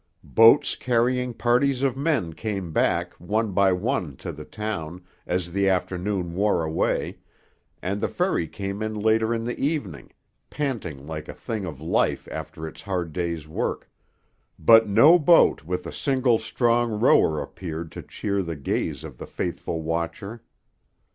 [0.23, 5.69] Boats carrying parties of men came back, one by one, to the town, as the
[5.69, 7.19] afternoon wore away,
[7.83, 10.11] and the ferry came in later in the evening,
[10.49, 13.91] panting like a thing of life after its hard day's work;
[14.57, 19.27] but no boat with a single, strong rower appeared to cheer the gaze of the
[19.27, 20.41] faithful watcher.